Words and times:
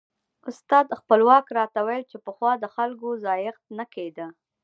استاد 0.49 0.85
خپلواک 0.99 1.45
راته 1.57 1.79
ویل 1.87 2.03
چې 2.11 2.17
پخوا 2.25 2.51
د 2.59 2.65
خلکو 2.75 3.07
ځایښت 3.23 3.63
نه 3.77 3.85
کېده. 3.93 4.27